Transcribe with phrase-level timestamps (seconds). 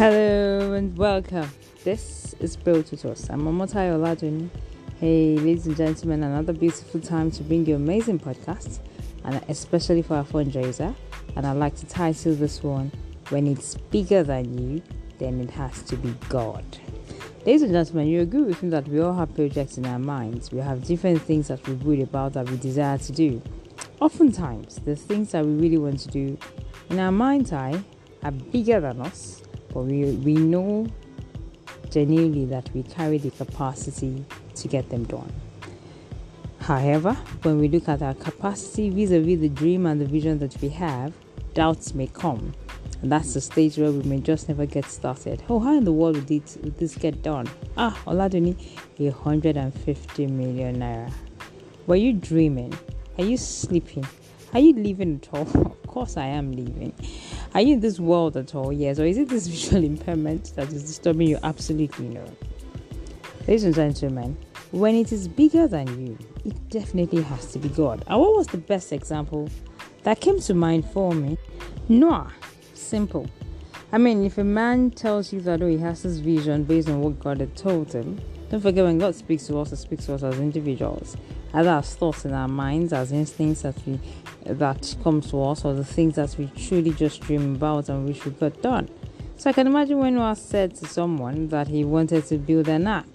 [0.00, 1.50] Hello and welcome.
[1.84, 3.28] This is Braille Tutors.
[3.28, 4.48] I'm Omotai Oladuni.
[4.98, 8.78] Hey, ladies and gentlemen, another beautiful time to bring you amazing podcast,
[9.26, 10.94] and especially for our fundraiser.
[11.36, 12.90] And I'd like to title this one
[13.28, 14.82] "When It's Bigger Than You,
[15.18, 16.64] Then It Has to Be God."
[17.44, 20.50] Ladies and gentlemen, you agree with me that we all have projects in our minds.
[20.50, 23.42] We have different things that we worry about that we desire to do.
[24.00, 26.38] Oftentimes, the things that we really want to do
[26.88, 27.84] in our mind's eye
[28.22, 29.42] are bigger than us
[29.72, 30.86] but we, we know
[31.90, 34.24] genuinely that we carry the capacity
[34.54, 35.32] to get them done.
[36.60, 40.38] However, when we look at our capacity vis a vis the dream and the vision
[40.40, 41.12] that we have,
[41.54, 42.52] doubts may come.
[43.02, 45.42] And that's the stage where we may just never get started.
[45.48, 46.46] Oh, how in the world would,
[46.76, 47.48] this get done?
[47.76, 48.54] Ah, Oladuni,
[48.98, 51.10] 150 million naira.
[51.86, 52.78] Were you dreaming?
[53.16, 54.06] Are you sleeping?
[54.52, 55.42] Are you living at all?
[55.66, 56.92] of course, I am living.
[57.52, 58.72] Are you in this world at all?
[58.72, 58.98] Yes.
[58.98, 61.38] Or is it this visual impairment that is disturbing you?
[61.42, 62.24] Absolutely no.
[63.48, 64.36] Ladies and gentlemen,
[64.70, 68.04] when it is bigger than you, it definitely has to be God.
[68.06, 69.48] And what was the best example
[70.04, 71.36] that came to mind for me?
[71.88, 72.32] Noah.
[72.74, 73.28] Simple.
[73.92, 77.00] I mean, if a man tells you that oh, he has this vision based on
[77.00, 80.14] what God had told him, don't forget when God speaks to us, He speaks to
[80.14, 81.16] us as individuals,
[81.52, 83.98] either as thoughts in our minds, as instincts that we
[84.44, 88.24] that come to us, or the things that we truly just dream about and wish
[88.24, 88.88] we got done.
[89.36, 92.86] So I can imagine when Noah said to someone that he wanted to build an
[92.86, 93.06] ark,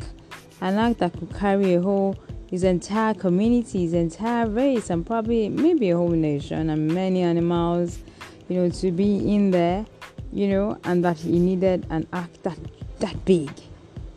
[0.61, 2.17] an ark that could carry a whole
[2.50, 8.00] his entire community, his entire race, and probably maybe a whole nation and many animals,
[8.47, 9.86] you know, to be in there,
[10.31, 12.58] you know, and that he needed an ark that
[13.00, 13.52] that big.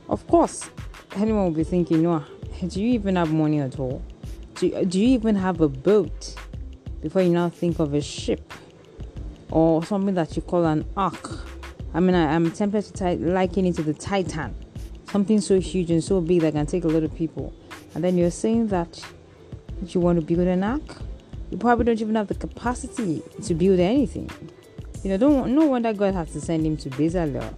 [0.08, 0.70] Of course,
[1.16, 2.26] anyone would be thinking, Noah,
[2.66, 4.02] do you even have money at all?
[4.56, 6.34] Do, do you even have a boat
[7.00, 8.52] before you now think of a ship
[9.50, 11.38] or something that you call an ark?
[11.94, 14.54] I mean, I, am tempted to liken it to the Titan,
[15.10, 17.54] something so huge and so big that can take a lot of people.
[17.94, 19.02] And then you're saying that
[19.86, 20.82] you want to build an ark?
[21.50, 24.30] You probably don't even have the capacity to build anything.
[25.02, 27.56] You know, don't no wonder God had to send him to Bezalel.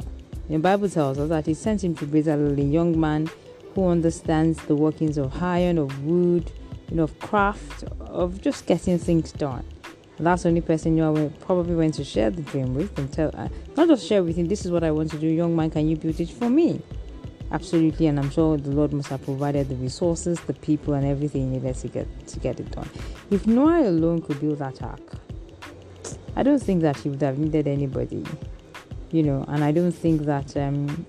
[0.49, 3.31] The Bible tells us that He sent him to Bezalel, a young man
[3.75, 6.51] who understands the workings of iron, of wood,
[6.89, 9.65] you know, of craft, of just getting things done.
[10.19, 13.11] And that's the only person you know, probably went to share the dream with and
[13.11, 15.57] tell, uh, not just share with him, this is what I want to do, young
[15.57, 16.83] man, can you build it for me?
[17.53, 21.51] Absolutely, and I'm sure the Lord must have provided the resources, the people, and everything
[21.51, 22.89] needed to get to get it done.
[23.31, 25.17] If Noah alone could build that ark,
[26.37, 28.25] I don't think that he would have needed anybody,
[29.11, 31.07] you know, and I don't think that um,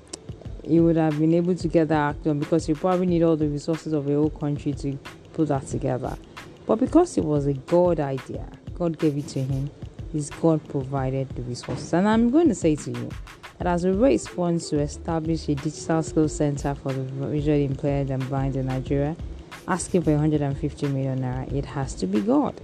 [0.63, 3.35] he would have been able to get that act done because he probably need all
[3.35, 4.97] the resources of a whole country to
[5.33, 6.17] put that together.
[6.65, 8.45] But because it was a God idea,
[8.75, 9.69] God gave it to him,
[10.11, 11.93] his God provided the resources.
[11.93, 13.09] And I'm going to say to you
[13.57, 18.27] that as a response to establish a digital skills center for the visually impaired and
[18.29, 19.15] blind in Nigeria,
[19.67, 22.59] asking for 150 million naira, it has to be God.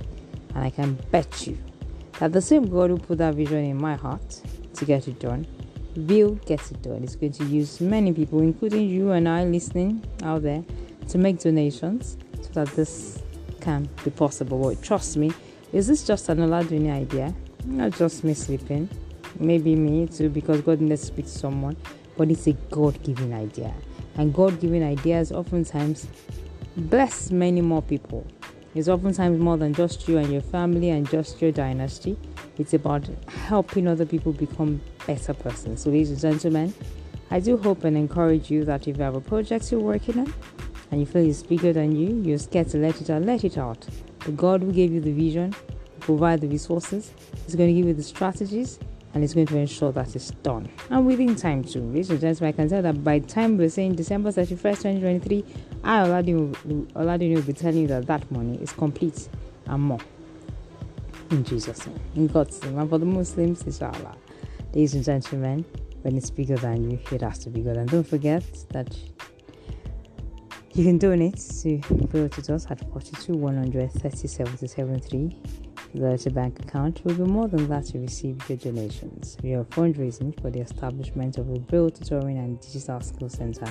[0.56, 1.58] And I can bet you
[2.20, 4.42] that the same God who put that vision in my heart
[4.74, 5.48] to get it done
[5.98, 7.04] will get it done.
[7.04, 10.64] It's going to use many people, including you and I listening out there,
[11.10, 13.22] to make donations so that this
[13.62, 14.60] can be possible.
[14.60, 15.32] But trust me,
[15.74, 17.34] is this just an Oladuni idea?
[17.66, 18.88] Not just me sleeping.
[19.40, 21.76] Maybe me too, because God needs to speak to someone.
[22.16, 23.74] But it's a God given idea.
[24.16, 26.08] And God given ideas oftentimes
[26.76, 28.26] bless many more people.
[28.78, 32.16] It's oftentimes more than just you and your family and just your dynasty.
[32.60, 35.82] It's about helping other people become better persons.
[35.82, 36.76] So, ladies and gentlemen,
[37.32, 40.32] I do hope and encourage you that if you have a project you're working on
[40.92, 43.58] and you feel it's bigger than you, you're scared to let it out, let it
[43.58, 43.84] out.
[44.20, 45.56] The God who gave you the vision,
[46.00, 47.12] provide the resources,
[47.48, 48.78] is going to give you the strategies,
[49.14, 50.70] and it's going to ensure that it's done.
[50.90, 51.82] And within time too.
[51.82, 55.46] Ladies and gentlemen, I can tell that by the time we're saying December 31st, 2023,
[55.84, 59.30] I, Oladun, will be telling you that that money is complete
[59.66, 60.00] and more.
[61.32, 62.00] In Jesus' name.
[62.16, 62.78] In God's name.
[62.80, 64.16] And for the Muslims, inshallah.
[64.74, 65.66] Ladies and gentlemen,
[66.04, 67.78] when it's bigger than you, it has to be good.
[67.78, 68.96] And don't forget that
[70.74, 75.67] you can donate to Braille Tutors at 42 100 373
[76.00, 79.38] the bank account will be more than that to receive your donations.
[79.42, 83.66] We are fundraising for the establishment of a Braille tutoring and digital skill center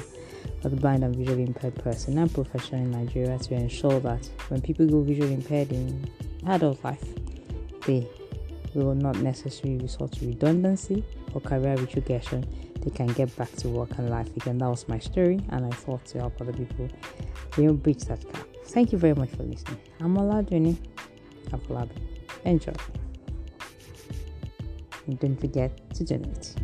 [0.60, 4.60] for the blind and visually impaired person and profession in Nigeria to ensure that when
[4.60, 6.04] people go visually impaired in
[6.46, 7.04] adult life,
[7.86, 8.06] they
[8.74, 12.44] will not necessarily resort to redundancy or career retrogression.
[12.80, 14.58] They can get back to work and life again.
[14.58, 16.88] That was my story, and I thought to help other people,
[17.56, 18.46] you know, bridge that gap.
[18.66, 19.78] Thank you very much for listening.
[20.00, 20.76] I'm Oladuni
[21.50, 22.15] Afolabi.
[22.46, 22.72] Enjoy.
[25.08, 26.54] And don't forget to donate.